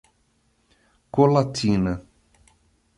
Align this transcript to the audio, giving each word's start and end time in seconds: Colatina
Colatina 1.13 1.93